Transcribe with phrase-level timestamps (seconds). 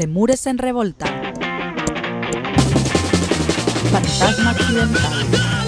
[0.00, 1.04] Lemures en revolta.
[3.92, 5.59] Fantasma accidental.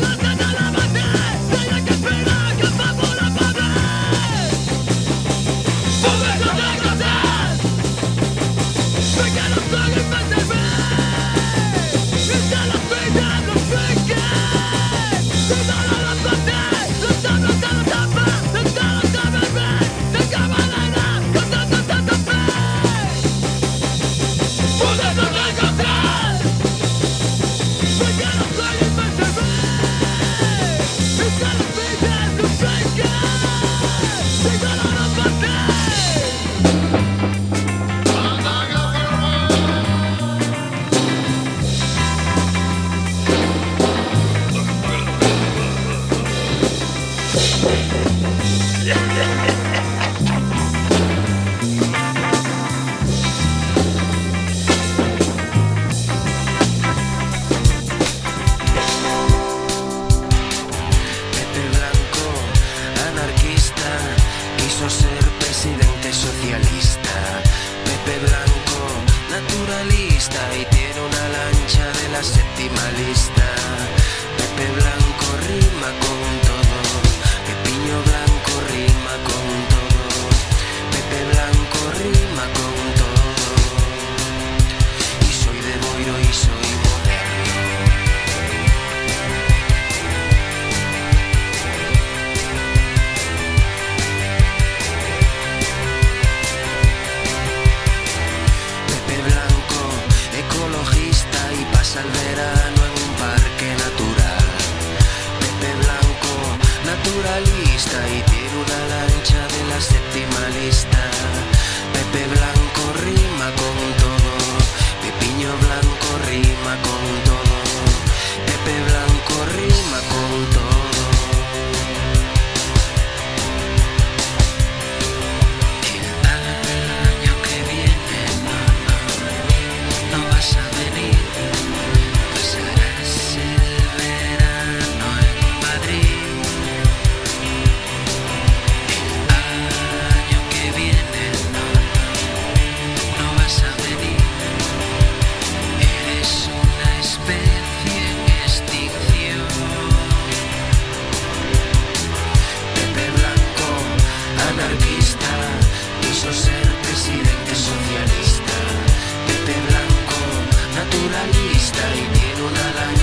[161.12, 163.01] una lista y tiene una lágrima.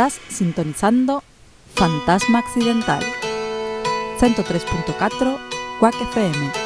[0.00, 1.22] Estás sintonizando
[1.74, 3.02] Fantasma Accidental
[4.18, 5.36] 103.4
[5.78, 6.59] Quack FM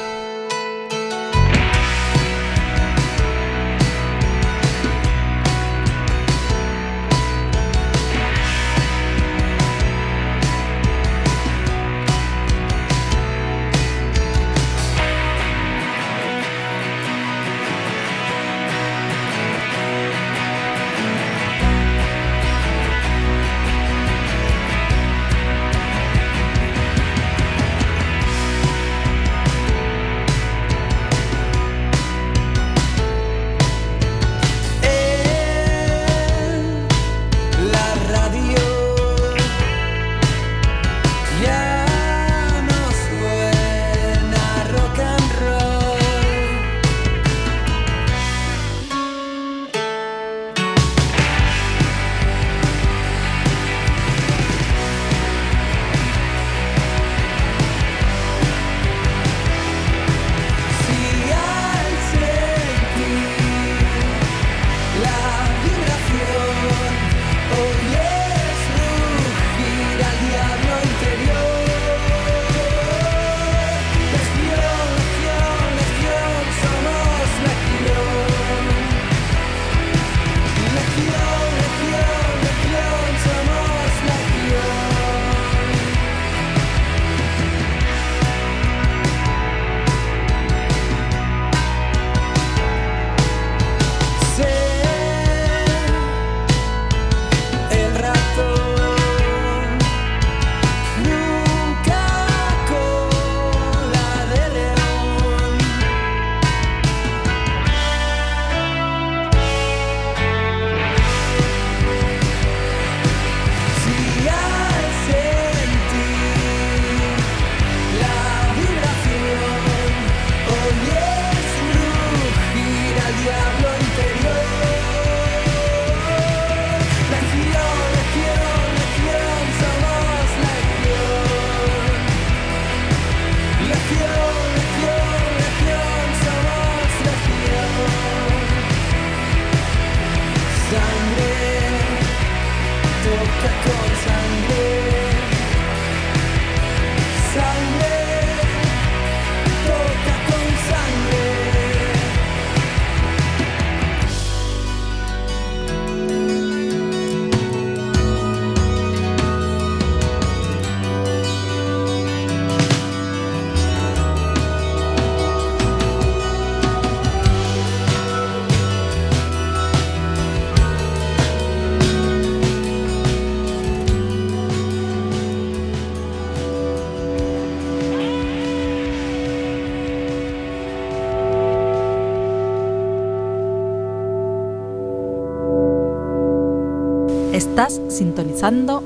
[187.69, 188.83] Sintonizando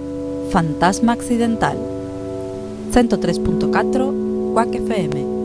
[0.51, 1.77] Fantasma Accidental
[2.93, 5.38] 103.4 UAC FM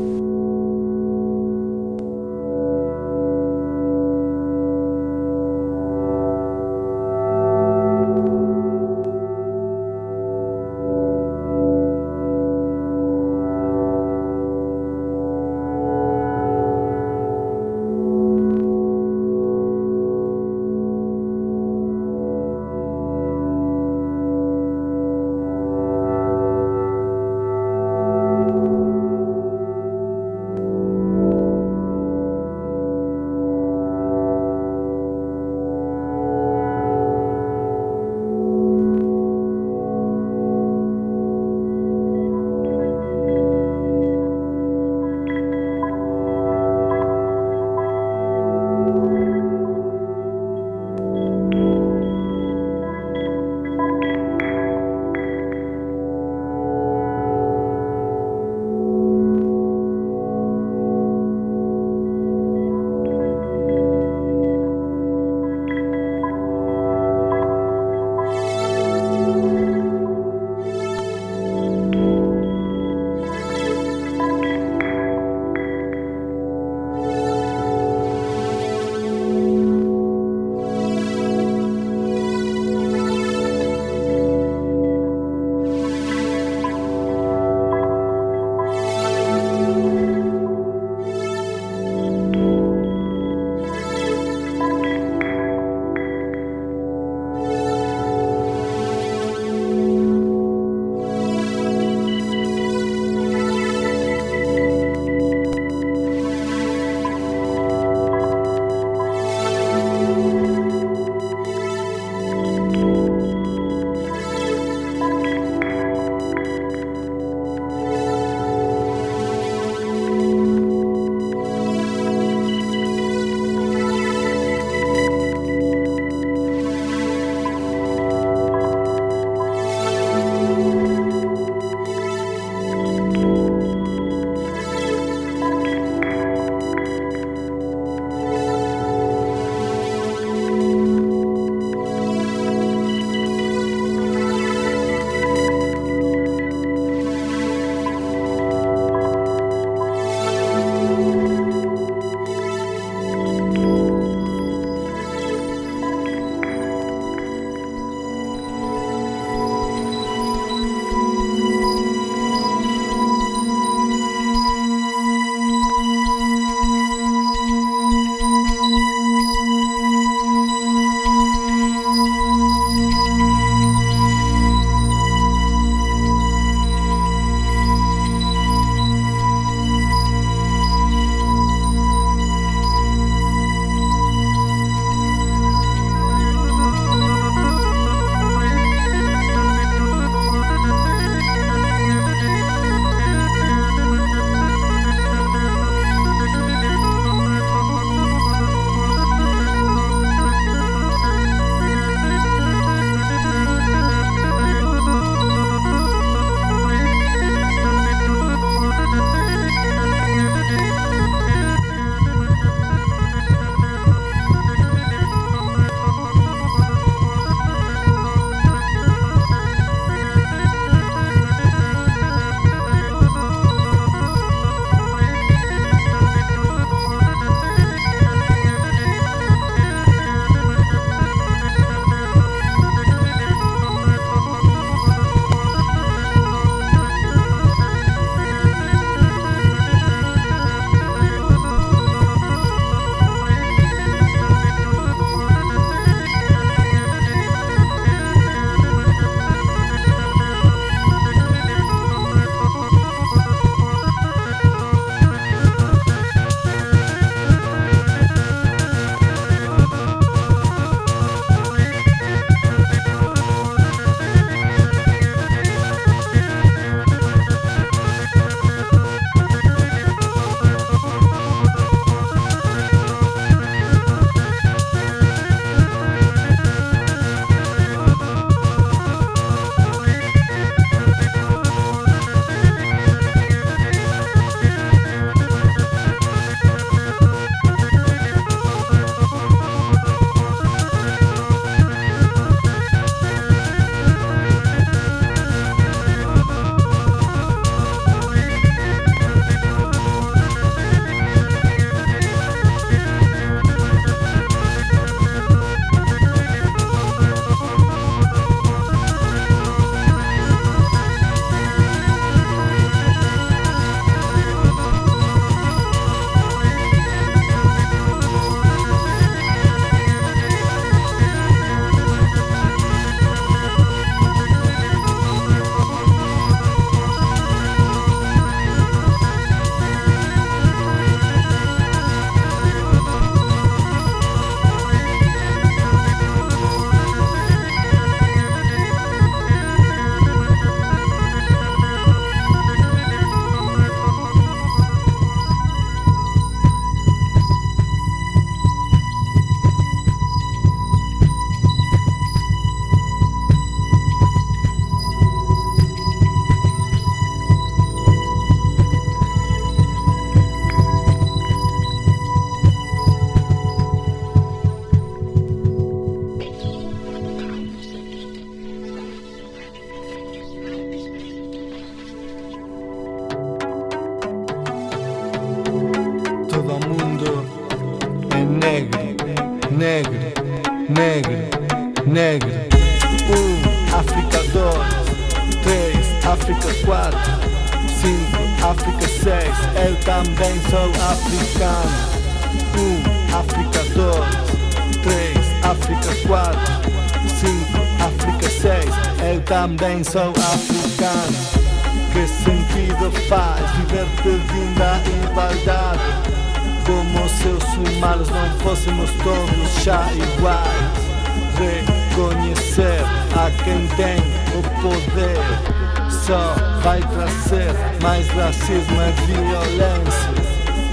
[417.94, 420.10] mais racismo e violência.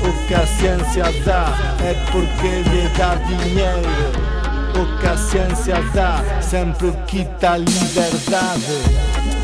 [0.03, 1.53] O que a ciência dá
[1.85, 4.41] é porque lhe dá dinheiro.
[4.75, 8.65] O que a ciência dá sempre quita liberdade.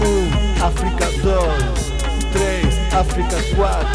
[0.00, 1.92] Um, África 2,
[2.32, 3.88] 3, África 4,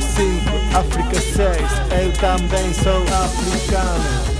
[0.00, 1.56] 5, África 6.
[2.00, 4.30] Eu também sou africano.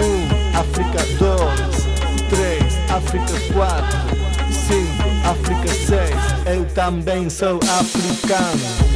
[0.00, 1.82] Um, África 2,
[2.30, 6.10] 3, África 4, 5, África 6.
[6.46, 8.92] Eu também sou africano.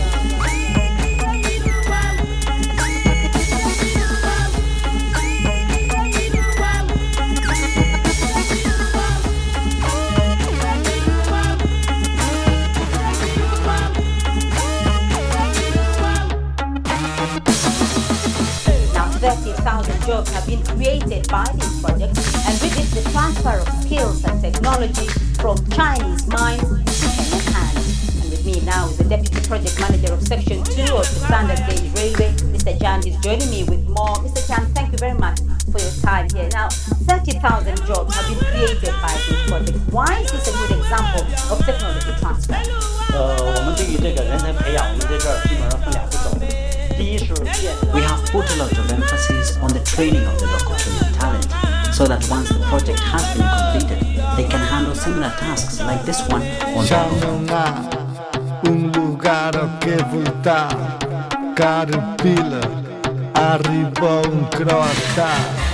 [18.94, 22.16] Now 30,000 jobs have been created by this project
[22.46, 28.21] and with it the transfer of skills and technology from Chinese mines to Kenyan hands.
[28.21, 31.59] And with me now is the Deputy Project Manager of Section 2 of the Standard
[31.67, 32.77] Gauge Railway, Mr.
[32.79, 34.15] Jan, is joining me with more.
[34.21, 34.41] Mr.
[34.47, 35.39] Jan, thank you very much
[35.71, 36.49] for your time here.
[36.53, 39.77] Now, 30,000 jobs have been created by this project.
[39.91, 42.59] Why is this a good example of technology transfer?
[43.13, 46.31] 呃，我们对于这个人才培养，我们在这儿基本上分两步走。
[46.95, 51.47] 第一是建 We have put a lot of emphasis on the training of the local Kenyan talent
[51.96, 53.98] so that once the project has been completed,
[54.36, 56.42] they can handle similar tasks like this one
[56.76, 57.48] on
[58.68, 60.76] um lugar ao que voltar.
[61.56, 62.60] Carpila,
[63.32, 65.65] arribou um crota.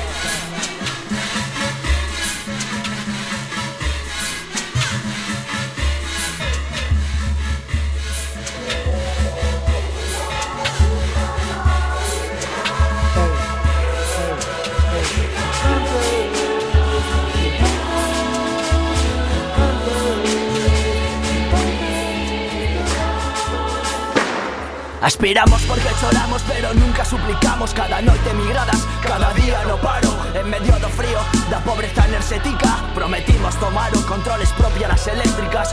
[25.03, 27.75] Aspiramos porque choramos pero nunca suplicamos.
[27.75, 30.17] Cada noite migradas, cada día no paro.
[30.33, 31.19] En medio do frío,
[31.51, 32.79] da pobreza enerxética.
[32.95, 35.71] Prometimos tomar o controles propia das eléctricas.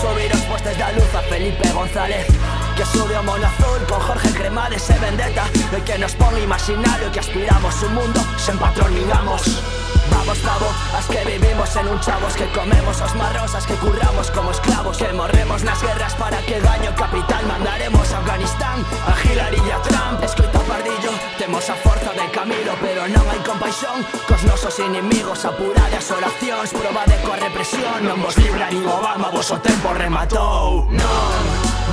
[0.00, 2.26] Subir os postes da luz a Felipe González
[2.74, 5.44] Que sube o Monazul con Jorge Cremades e Vendetta.
[5.76, 9.79] E que nos pon imaginario que aspiramos un mundo sen patrón, digamos.
[10.10, 14.50] Vamos pavo, as que vivimos en un chavos Que comemos os marrosas que curramos como
[14.50, 17.46] esclavos Que morremos nas guerras para que gaño capital.
[17.46, 20.22] Mandaremos a Afganistán, a Hillary e a Trump.
[20.22, 24.04] Escoita pardillo, temos a forza de Camilo Pero non hai compaixón.
[24.28, 28.04] Cos nosos inimigos Apurade as oracións, probade coa represión.
[28.04, 30.86] Non vos libra nin Obama, vos o tempo rematou.
[30.90, 31.42] Non,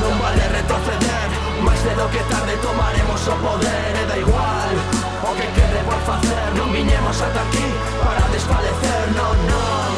[0.01, 1.29] non vale retroceder
[1.61, 4.75] Mais de lo que tarde tomaremos o poder E da igual,
[5.29, 6.47] O que queremos facer.
[6.55, 7.67] Non viñemos ata aquí
[7.99, 9.03] para desfalecer.
[9.19, 9.91] Non, non,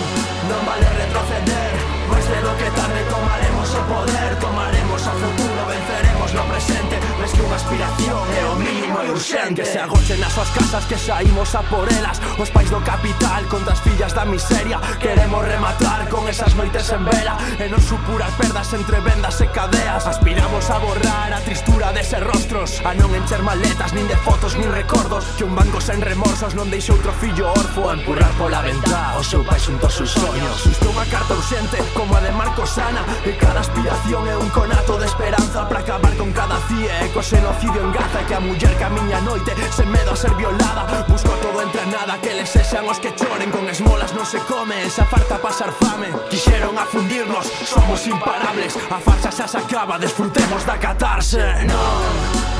[0.49, 1.73] non vale retroceder.
[2.09, 7.31] Pois de lo que tarde tomaremos o poder Tomaremos a futuro, venceremos no presente Ves
[7.33, 10.97] que unha aspiración é o mínimo e urxente Que se agochen as súas casas que
[10.97, 14.79] saímos a por elas Os pais do capital contra as fillas da miseria.
[14.99, 20.05] Queremos rematar con esas noites en vela E non supurar perdas entre vendas e cadeas.
[20.05, 24.69] Aspiramos a borrar a tristura deses rostros A non encher maletas nin de fotos nin
[24.69, 25.25] recordos.
[25.39, 29.23] Que un banco sen remorsos non deixe outro fillo orfo A empurrar pola ventá o
[29.25, 33.03] seu pai xunto aos seus sonhos é unha carta urxente como a de Marcos Sana
[33.23, 37.23] E cada aspiración é un conato de esperanza para acabar con cada cie E co
[37.23, 39.55] xenocidio en Gaza que a muller camiña a noite.
[39.71, 43.15] Sen medo a ser violada Busco todo entre a nada que les sexan os que
[43.15, 46.11] choren Con esmolas non se come, esa farta pasar fame.
[46.27, 48.75] Quixeron afundirnos, somos imparables.
[48.91, 51.39] A farsa xa se acaba, desfrutemos da catarse.
[51.63, 52.03] Non,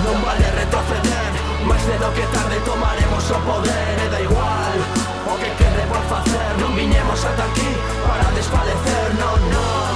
[0.08, 1.32] non vale retroceder.
[1.68, 3.94] Mais de do que tarde tomaremos o poder.
[4.00, 4.78] E da igual,
[5.28, 6.50] o que quede por facer.
[6.64, 7.70] Non viñemos ata aquí
[8.08, 9.08] para desfalecer.
[9.20, 9.94] Non, non,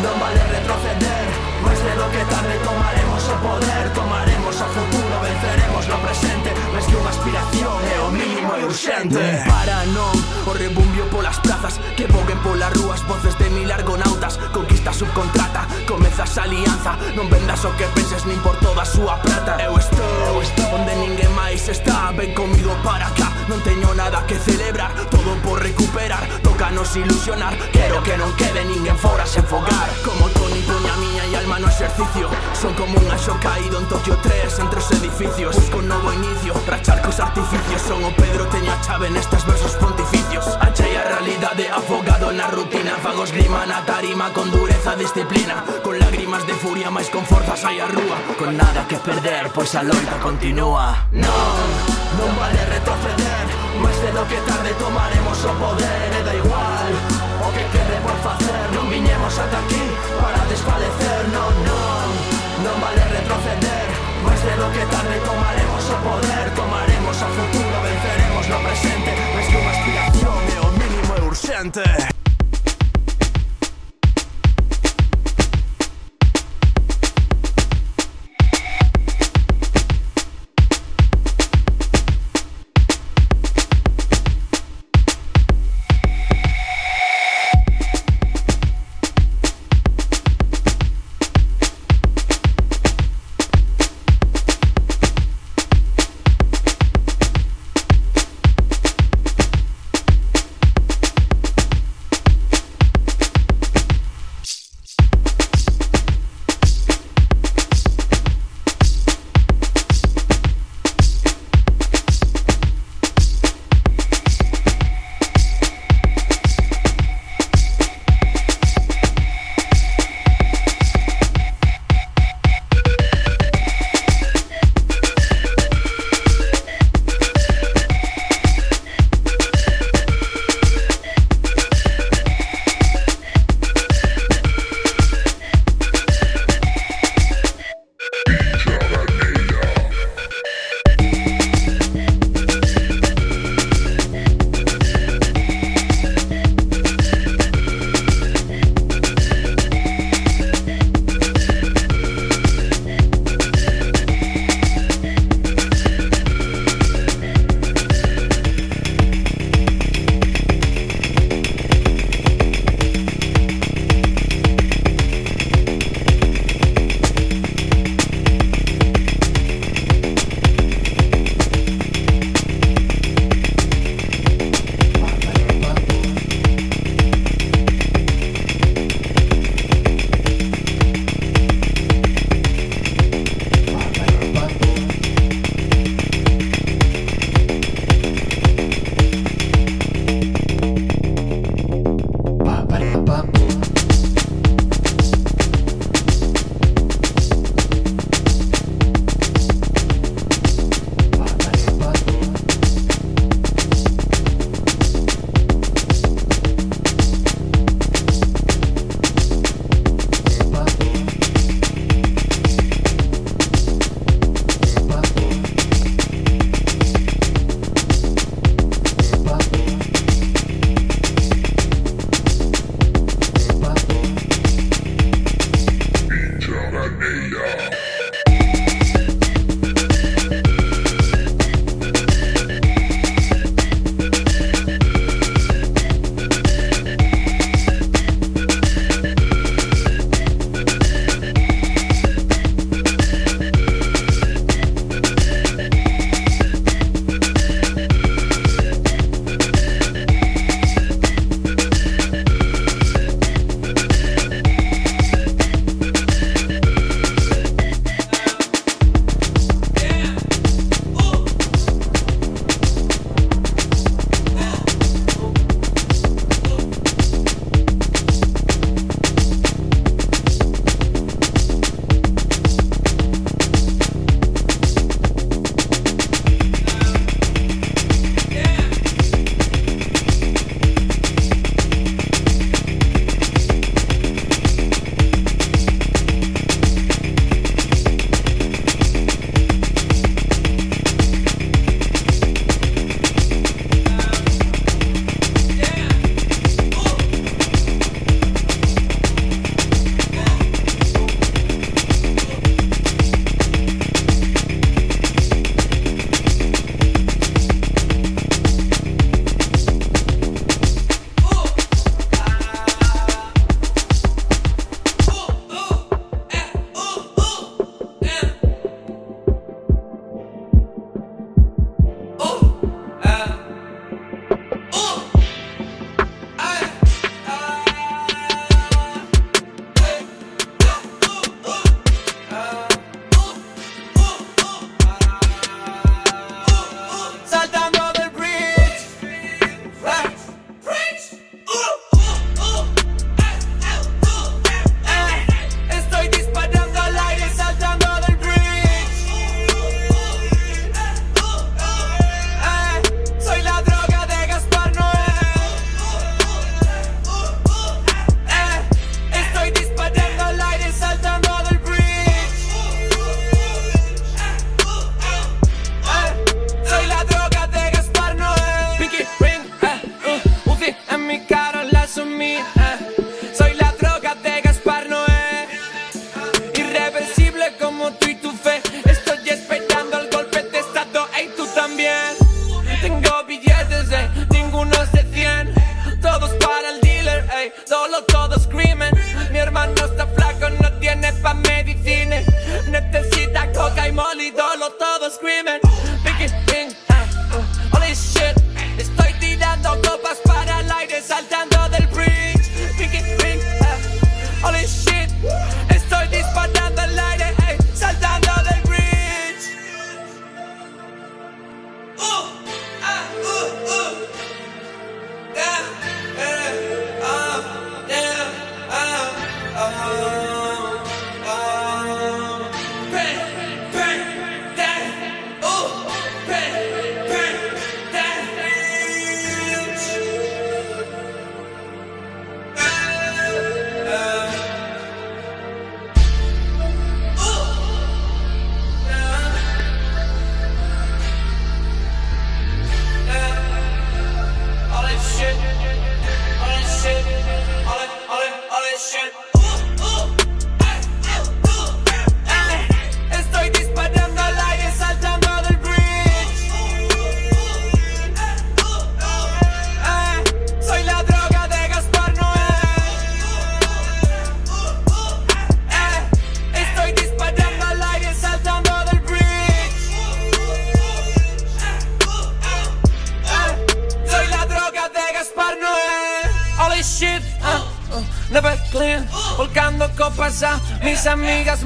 [0.00, 1.26] non vale retroceder.
[1.60, 3.01] Mais de do que tarde tomaremos
[3.42, 8.62] poder Tomaremos a futuro, venceremos no presente Mas que unha aspiración é o mínimo e
[8.64, 9.20] urxente.
[9.44, 10.14] Para non
[10.46, 16.01] o rebumbio polas plazas Que voguen polas rúas voces de mil argonautas Conquista subcontrata, con
[16.12, 20.12] Venzas alianza, non vendas o que penses nin por toda a súa prata Eu estou,
[20.28, 22.12] eu estou onde ninguén máis está.
[22.12, 24.92] Ben comigo para cá, non teño nada que celebrar.
[25.08, 27.56] Todo por recuperar, toca nos ilusionar.
[27.72, 29.88] Quero que non quede ninguén fora sen fogar.
[30.04, 32.28] Como Tony poña miña e alma no exercicio
[32.60, 35.56] Son como un anxo caído en Tokio 3 entre os edificios.
[35.56, 37.80] Busco un novo inicio, rachar cos artificios.
[37.82, 40.44] Son o Pedro teño a chave nestes versos pontificios.
[40.60, 43.00] Achei a realidade afogado na rutina.
[43.00, 45.64] Fagos grima na tarima con dureza disciplina.
[45.82, 48.18] Con lágrimas de furia Mais con forza sai a rúa.
[48.38, 51.06] Con nada que perder, pois a loita continúa.
[51.12, 51.66] Non,
[52.18, 53.44] non vale retroceder
[53.82, 56.92] Máis de lo que tarde tomaremos o poder E da igual
[57.42, 58.64] o que quede por facer.
[58.76, 59.84] Non viñemos ata aquí
[60.22, 62.06] para desfalecer Non, non,
[62.64, 63.86] non vale retroceder
[64.26, 66.44] Máis de lo que tarde tomaremos o poder.
[66.54, 71.86] Tomaremos a futuro, venceremos no presente Máis que unha aspiración é o mínimo e urxente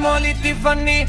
[0.07, 1.06] Molly Tiffany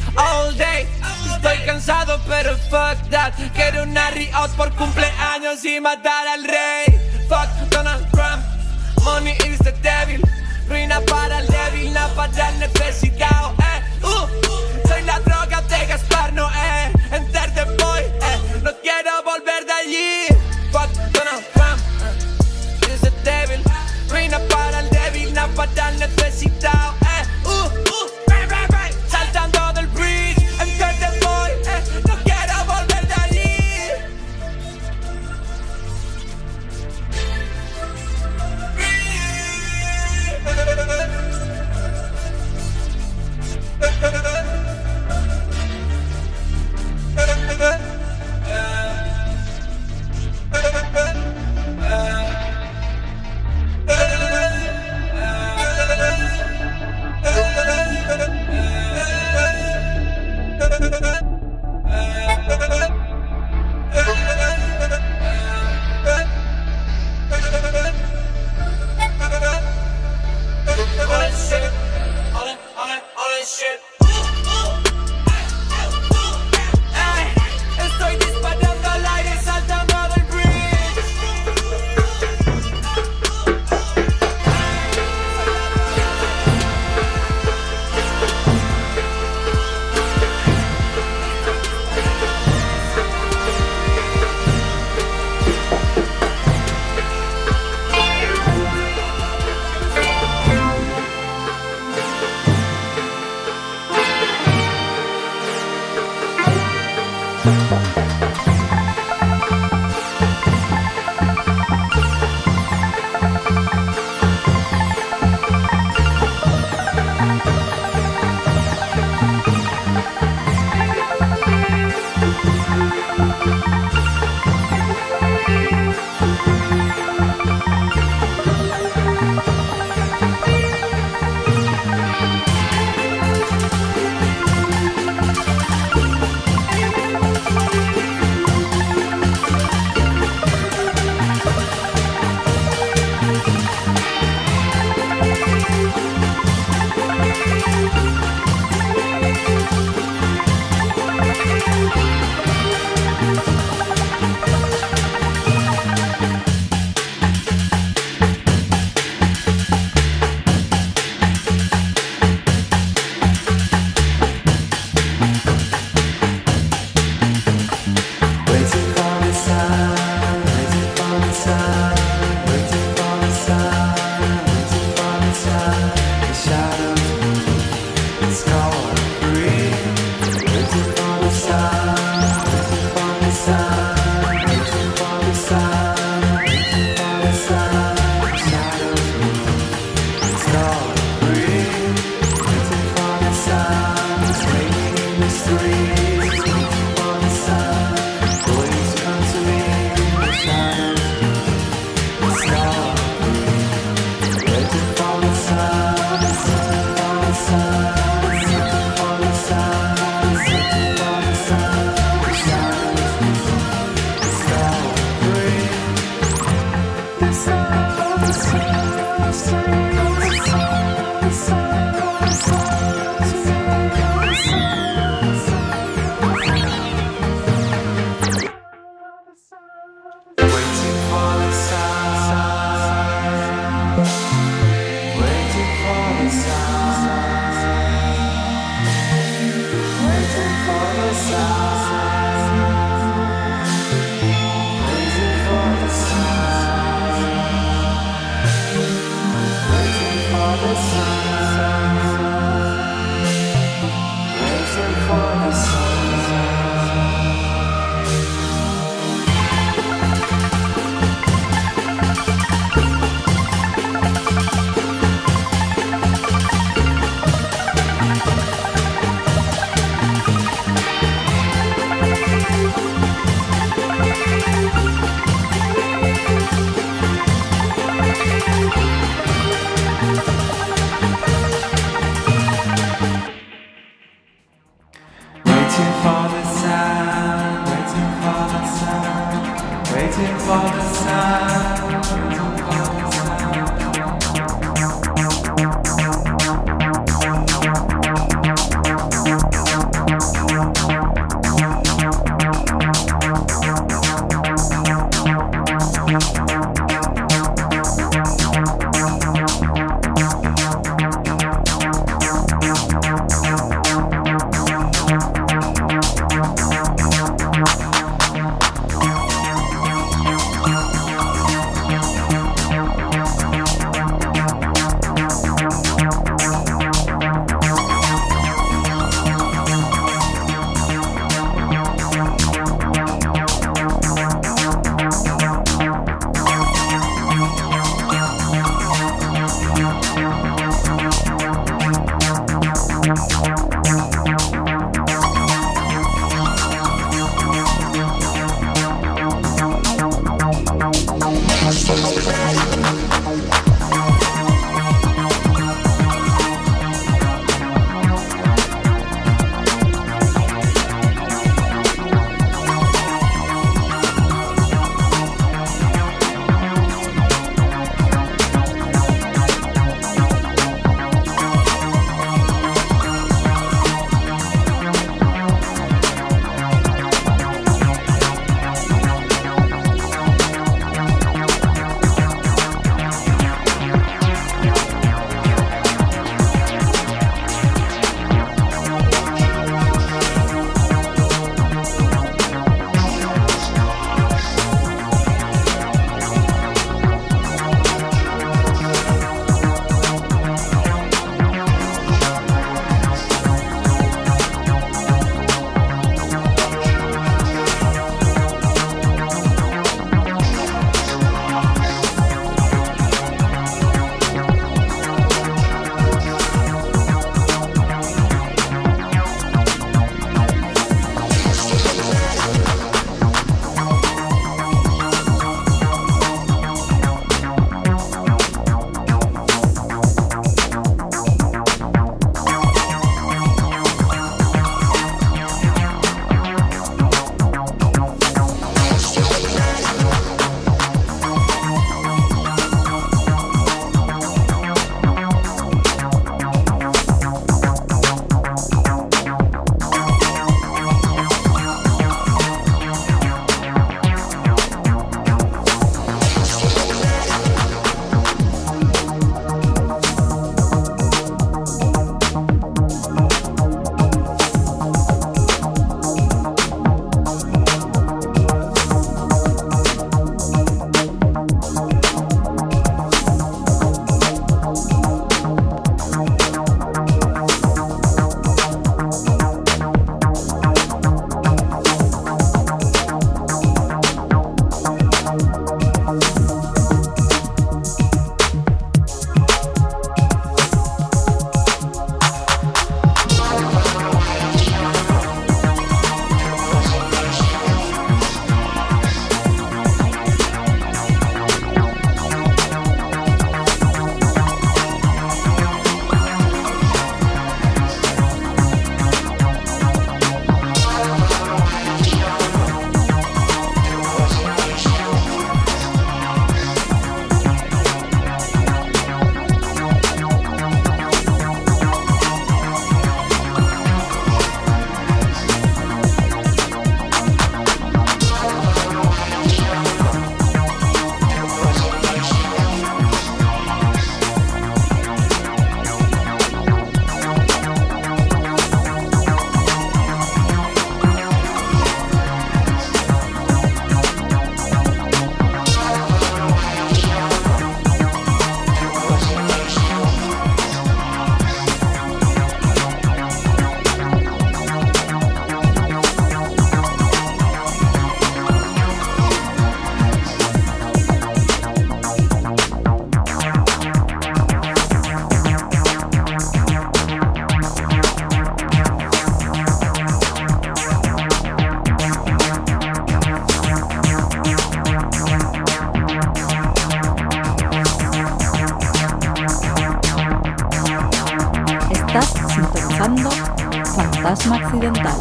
[584.48, 585.20] Fantasma Accidental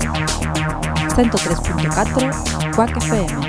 [1.16, 3.45] 103.4 Quack FM